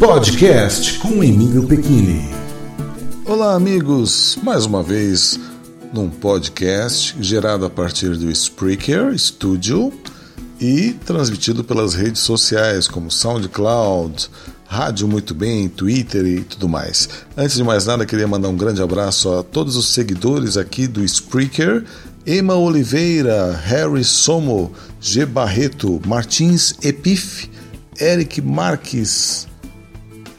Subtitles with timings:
[0.00, 2.26] Podcast com Emílio Pequini.
[3.26, 4.38] Olá, amigos!
[4.42, 5.38] Mais uma vez
[5.92, 9.92] num podcast gerado a partir do Spreaker Studio
[10.58, 14.30] e transmitido pelas redes sociais como SoundCloud,
[14.66, 17.06] Rádio Muito Bem, Twitter e tudo mais.
[17.36, 21.04] Antes de mais nada, queria mandar um grande abraço a todos os seguidores aqui do
[21.04, 21.84] Spreaker.
[22.26, 25.26] Emma Oliveira, Harry Somo, G.
[25.26, 27.50] Barreto, Martins Epif,
[28.00, 29.49] Eric Marques,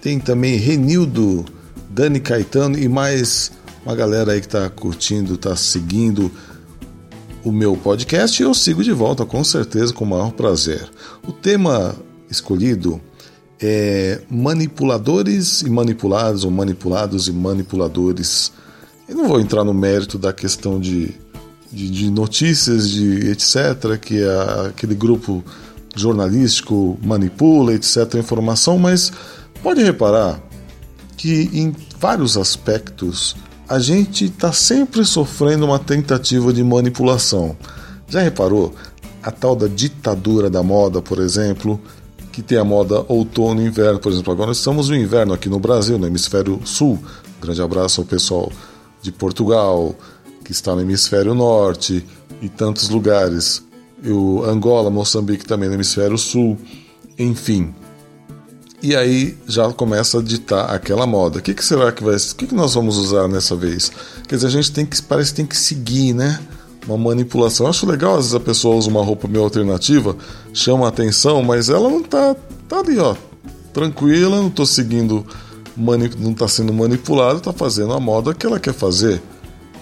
[0.01, 1.45] tem também Renildo,
[1.89, 3.51] Dani Caetano e mais
[3.85, 6.31] uma galera aí que está curtindo, está seguindo
[7.43, 10.89] o meu podcast e eu sigo de volta com certeza com o maior prazer.
[11.27, 11.95] O tema
[12.29, 12.99] escolhido
[13.61, 18.51] é manipuladores e manipulados ou manipulados e manipuladores.
[19.07, 21.13] Eu não vou entrar no mérito da questão de,
[21.71, 24.20] de, de notícias, de etc., que
[24.67, 25.43] aquele grupo
[25.95, 29.11] jornalístico manipula, etc., a informação, mas
[29.63, 30.41] Pode reparar
[31.15, 33.35] que em vários aspectos
[33.70, 37.55] a gente está sempre sofrendo uma tentativa de manipulação.
[38.07, 38.73] Já reparou?
[39.23, 41.79] A tal da ditadura da moda, por exemplo,
[42.32, 44.34] que tem a moda outono e inverno, por exemplo.
[44.34, 46.99] Agora estamos no inverno aqui no Brasil, no hemisfério sul.
[47.39, 48.51] grande abraço ao pessoal
[49.01, 49.95] de Portugal,
[50.43, 52.05] que está no hemisfério norte
[52.41, 53.63] e tantos lugares.
[54.04, 56.57] O Angola, Moçambique também no hemisfério sul.
[57.17, 57.73] Enfim,
[58.82, 61.37] e aí já começa a ditar aquela moda.
[61.37, 62.15] O que, que será que vai.
[62.15, 63.91] O que, que nós vamos usar nessa vez?
[64.28, 65.00] Quer dizer, a gente tem que.
[65.03, 66.40] Parece que tem que seguir, né?
[66.88, 67.68] Uma manipulação.
[67.68, 70.16] Eu acho legal, às vezes a pessoa usa uma roupa meio alternativa,
[70.51, 72.35] chama a atenção, mas ela não tá.
[72.68, 73.16] Tá ali, ó.
[73.72, 75.25] Tranquila, não tô seguindo.
[75.78, 79.22] Não está sendo manipulada, está fazendo a moda que ela quer fazer.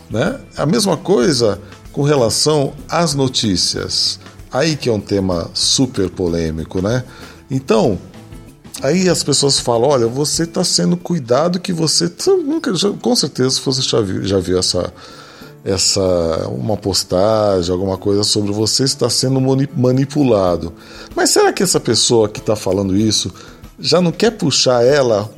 [0.09, 0.39] Né?
[0.57, 1.59] A mesma coisa
[1.91, 4.19] com relação às notícias.
[4.51, 7.03] Aí que é um tema super polêmico, né?
[7.49, 7.97] Então,
[8.81, 12.11] Aí as pessoas falam: olha, você está sendo cuidado que você.
[12.45, 14.93] Nunca, já, com certeza você já viu, já viu essa,
[15.63, 19.41] essa uma postagem, alguma coisa sobre você está sendo
[19.75, 20.73] manipulado.
[21.15, 23.33] Mas será que essa pessoa que está falando isso
[23.79, 25.29] já não quer puxar ela,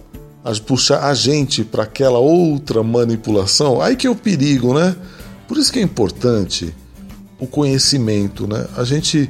[0.65, 3.81] puxar a gente para aquela outra manipulação?
[3.81, 4.95] Aí que é o perigo, né?
[5.47, 6.73] Por isso que é importante
[7.39, 8.67] o conhecimento, né?
[8.77, 9.27] A gente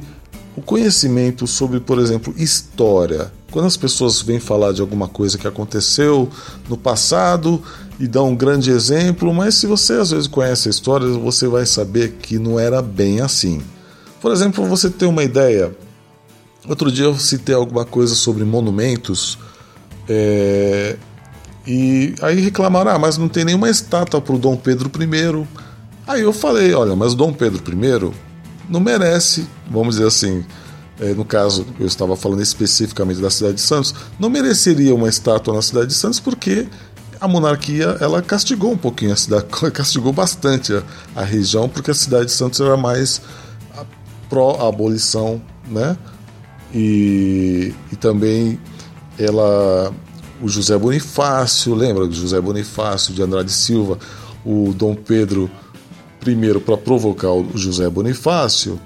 [0.54, 3.32] o conhecimento sobre, por exemplo, história.
[3.52, 6.28] Quando as pessoas vêm falar de alguma coisa que aconteceu
[6.68, 7.62] no passado
[8.00, 11.66] e dão um grande exemplo, mas se você às vezes conhece a história, você vai
[11.66, 13.62] saber que não era bem assim.
[14.20, 15.76] Por exemplo, você ter uma ideia.
[16.66, 19.38] Outro dia eu citei alguma coisa sobre monumentos
[20.08, 20.96] é,
[21.66, 25.46] e aí reclamaram, ah, mas não tem nenhuma estátua para o Dom Pedro I.
[26.06, 28.12] Aí eu falei, olha, mas Dom Pedro I
[28.68, 30.44] não merece, vamos dizer assim,
[31.14, 35.62] no caso eu estava falando especificamente da cidade de Santos, não mereceria uma estátua na
[35.62, 36.66] cidade de Santos porque
[37.20, 40.82] a monarquia ela castigou um pouquinho a cidade, castigou bastante a,
[41.16, 43.20] a região porque a cidade de Santos era mais
[44.28, 45.96] pró-abolição, né?
[46.74, 48.58] E, e também
[49.18, 49.92] ela
[50.40, 53.98] o José Bonifácio, lembra do José Bonifácio de Andrade Silva,
[54.44, 55.50] o Dom Pedro
[56.18, 58.80] Primeiro, para provocar o José Bonifácio,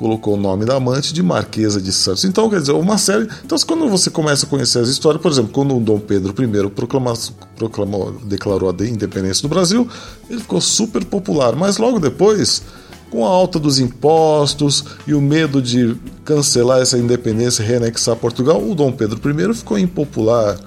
[0.00, 2.24] colocou o nome da amante de Marquesa de Santos.
[2.24, 3.28] Então, quer dizer, uma série.
[3.44, 6.70] Então, quando você começa a conhecer as histórias, por exemplo, quando o Dom Pedro I
[6.70, 7.14] proclamou,
[7.54, 9.86] proclamou, declarou a independência do Brasil,
[10.30, 11.54] ele ficou super popular.
[11.54, 12.62] Mas logo depois,
[13.10, 15.94] com a alta dos impostos e o medo de
[16.24, 20.58] cancelar essa independência e reanexar Portugal, o Dom Pedro I ficou impopular.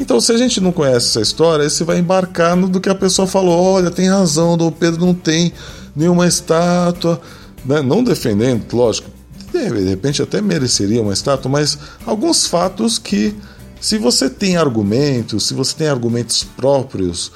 [0.00, 2.94] Então, se a gente não conhece essa história, você vai embarcar no do que a
[2.94, 5.52] pessoa falou: olha, tem razão, Dom Pedro não tem
[5.94, 7.20] nenhuma estátua,
[7.64, 7.82] né?
[7.82, 9.10] não defendendo, lógico,
[9.52, 13.34] de repente até mereceria uma estátua, mas alguns fatos que,
[13.80, 17.32] se você tem argumentos, se você tem argumentos próprios,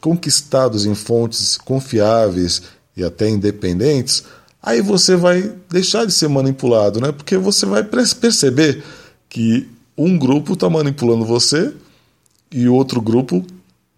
[0.00, 2.62] conquistados em fontes confiáveis
[2.96, 4.24] e até independentes,
[4.62, 7.12] aí você vai deixar de ser manipulado, né?
[7.12, 8.82] Porque você vai perceber
[9.28, 11.72] que um grupo está manipulando você
[12.52, 13.44] e outro grupo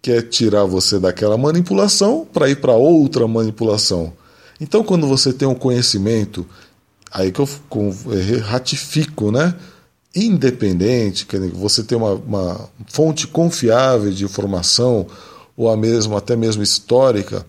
[0.01, 4.13] quer tirar você daquela manipulação para ir para outra manipulação.
[4.63, 6.47] Então, quando você tem um conhecimento,
[7.11, 7.49] aí que eu
[8.11, 9.53] é, ratifico, né?
[10.15, 15.05] Independente, que você tem uma, uma fonte confiável de informação,
[15.57, 17.45] ou a mesmo, até mesmo histórica,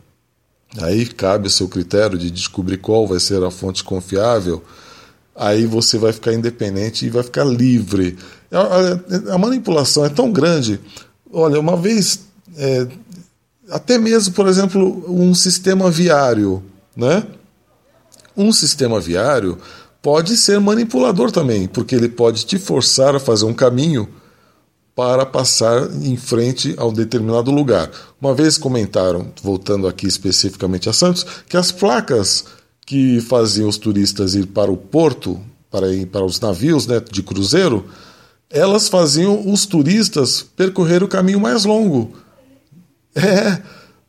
[0.78, 4.60] aí cabe o seu critério de descobrir qual vai ser a fonte confiável
[5.36, 8.16] aí você vai ficar independente e vai ficar livre.
[8.52, 10.78] A, a, manipulação é tão grande.
[11.32, 12.20] Olha, uma vez,
[12.56, 12.86] é,
[13.68, 16.62] até mesmo, por exemplo, um sistema viário,
[16.96, 17.24] né?
[18.36, 19.58] Um sistema viário
[20.02, 24.08] pode ser manipulador também, porque ele pode te forçar a fazer um caminho
[24.94, 27.90] para passar em frente a um determinado lugar.
[28.20, 32.44] Uma vez comentaram, voltando aqui especificamente a Santos, que as placas
[32.86, 37.22] que faziam os turistas ir para o porto, para ir para os navios né, de
[37.22, 37.86] cruzeiro,
[38.50, 42.12] elas faziam os turistas percorrer o caminho mais longo.
[43.16, 43.60] É,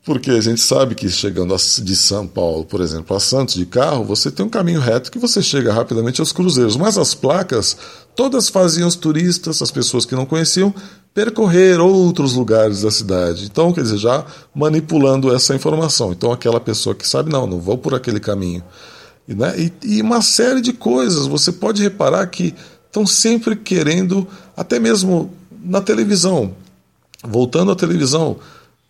[0.06, 4.04] porque a gente sabe que chegando de São Paulo, por exemplo, a Santos de carro,
[4.04, 6.78] você tem um caminho reto que você chega rapidamente aos cruzeiros.
[6.78, 7.76] Mas as placas,
[8.16, 10.72] todas faziam os turistas, as pessoas que não conheciam,
[11.12, 13.46] percorrer outros lugares da cidade.
[13.46, 14.24] Então, quer dizer, já
[14.54, 16.12] manipulando essa informação.
[16.12, 18.64] Então, aquela pessoa que sabe, não, não vou por aquele caminho.
[19.28, 19.56] E, né?
[19.58, 21.26] e, e uma série de coisas.
[21.26, 22.54] Você pode reparar que
[22.86, 26.54] estão sempre querendo, até mesmo na televisão.
[27.24, 28.38] Voltando à televisão,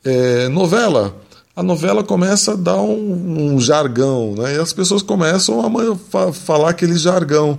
[0.05, 1.15] é, novela.
[1.55, 4.55] A novela começa a dar um, um jargão, né?
[4.55, 7.57] E as pessoas começam a falar aquele jargão,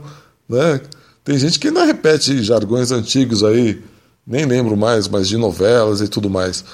[0.48, 0.81] né?
[1.25, 3.82] Tem gente que ainda repete jargões antigos aí,
[4.25, 6.64] nem lembro mais, mas de novelas e tudo mais.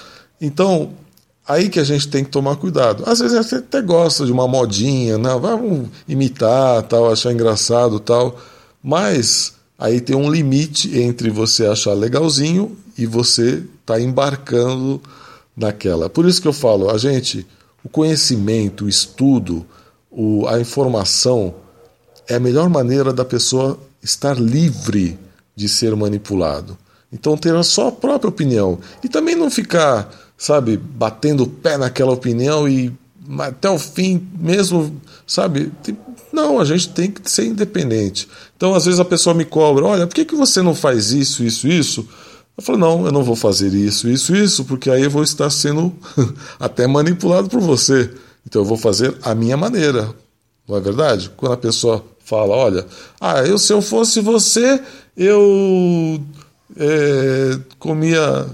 [0.41, 0.91] Então,
[1.49, 3.05] aí que a gente tem que tomar cuidado.
[3.07, 5.31] Às vezes você até gosta de uma modinha, né?
[5.41, 8.37] Vamos imitar, tal, achar engraçado, tal,
[8.83, 15.01] mas aí tem um limite entre você achar legalzinho e você tá embarcando
[15.57, 16.09] naquela.
[16.09, 17.47] Por isso que eu falo, a gente,
[17.85, 19.67] o conhecimento, o estudo,
[20.11, 21.55] o, a informação
[22.29, 25.19] é a melhor maneira da pessoa estar livre
[25.55, 26.77] de ser manipulado.
[27.13, 32.13] Então ter a sua própria opinião e também não ficar, sabe, batendo o pé naquela
[32.13, 32.93] opinião e
[33.39, 35.71] até o fim mesmo, sabe?
[36.33, 38.27] Não, a gente tem que ser independente.
[38.57, 41.45] Então às vezes a pessoa me cobra, olha, por que, que você não faz isso,
[41.45, 42.09] isso, isso?
[42.57, 45.49] Eu falei, não, eu não vou fazer isso, isso, isso, porque aí eu vou estar
[45.49, 45.93] sendo
[46.61, 48.11] até manipulado por você.
[48.47, 50.15] Então eu vou fazer a minha maneira.
[50.69, 51.31] Não é verdade?
[51.37, 52.87] Quando a pessoa fala, olha,
[53.21, 54.81] ah, eu se eu fosse você,
[55.17, 56.21] eu
[56.77, 58.47] é, comia,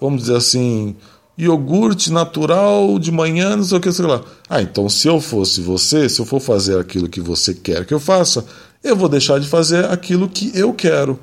[0.00, 0.96] vamos dizer assim,
[1.36, 4.22] iogurte natural de manhã, não sei o que, sei lá.
[4.48, 7.94] Ah, então se eu fosse você, se eu for fazer aquilo que você quer que
[7.94, 8.44] eu faça,
[8.82, 11.18] eu vou deixar de fazer aquilo que eu quero.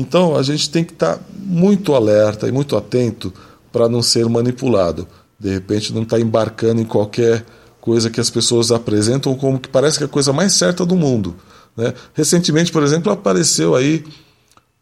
[0.00, 3.32] Então a gente tem que estar tá muito alerta e muito atento
[3.70, 5.06] para não ser manipulado.
[5.38, 7.44] De repente não estar tá embarcando em qualquer
[7.82, 10.96] coisa que as pessoas apresentam como que parece que é a coisa mais certa do
[10.96, 11.36] mundo.
[11.76, 11.92] Né?
[12.14, 14.02] Recentemente, por exemplo, apareceu aí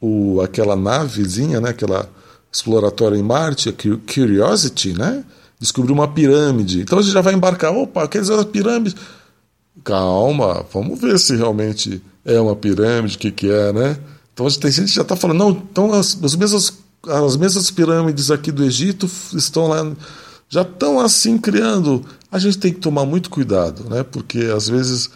[0.00, 1.70] o, aquela navezinha, né?
[1.70, 2.08] aquela
[2.50, 5.24] exploratória em Marte, a Curiosity, né?
[5.58, 6.82] descobriu uma pirâmide.
[6.82, 8.94] Então a gente já vai embarcar, opa, quer dizer, a pirâmide.
[9.82, 13.96] Calma, vamos ver se realmente é uma pirâmide, o que, que é, né?
[14.38, 16.72] Então tem gente que já está falando, não, então as, as, mesmas,
[17.08, 19.92] as mesmas pirâmides aqui do Egito estão lá,
[20.48, 22.04] já estão assim criando.
[22.30, 24.04] A gente tem que tomar muito cuidado, né?
[24.04, 25.10] Porque às vezes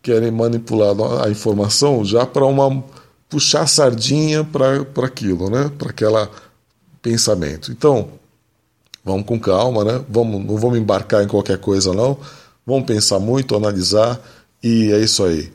[0.00, 2.82] querem manipular a informação já para uma
[3.28, 5.70] puxar sardinha para aquilo, né?
[5.76, 6.30] Para aquela
[7.02, 7.70] pensamento.
[7.70, 8.08] Então,
[9.04, 10.02] vamos com calma, né?
[10.08, 12.16] Vamos, não vamos embarcar em qualquer coisa não.
[12.66, 14.18] Vamos pensar muito, analisar
[14.62, 15.52] e é isso aí.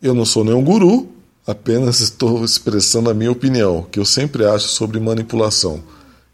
[0.00, 1.11] Eu não sou nenhum guru,
[1.46, 5.82] apenas estou expressando a minha opinião, que eu sempre acho sobre manipulação.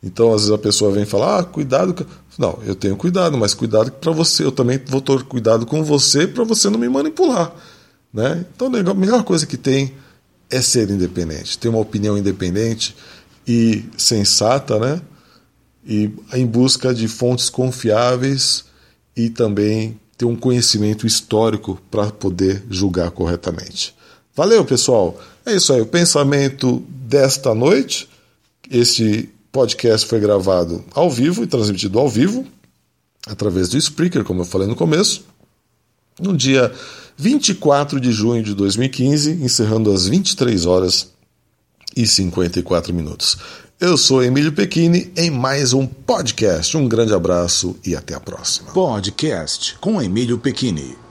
[0.02, 2.06] Então, às vezes a pessoa vem falar: ah, cuidado.
[2.38, 4.44] Não, eu tenho cuidado, mas cuidado para você.
[4.44, 7.52] Eu também vou ter cuidado com você para você não me manipular.
[8.12, 8.44] Né?
[8.54, 9.92] Então, a melhor coisa que tem
[10.50, 12.96] é ser independente, ter uma opinião independente
[13.46, 15.00] e sensata, né?
[15.86, 18.64] E em busca de fontes confiáveis
[19.16, 23.94] e também ter um conhecimento histórico para poder julgar corretamente.
[24.38, 25.20] Valeu, pessoal.
[25.44, 28.08] É isso aí, o pensamento desta noite.
[28.70, 32.46] Este podcast foi gravado ao vivo e transmitido ao vivo
[33.26, 35.24] através do Spreaker, como eu falei no começo,
[36.20, 36.72] no dia
[37.16, 41.08] 24 de junho de 2015, encerrando às 23 horas
[41.96, 43.38] e 54 minutos.
[43.80, 46.76] Eu sou Emílio Pequini em mais um podcast.
[46.76, 48.70] Um grande abraço e até a próxima.
[48.70, 51.07] Podcast com Emílio Pequini.